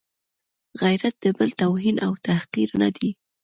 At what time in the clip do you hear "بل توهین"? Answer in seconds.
1.37-1.95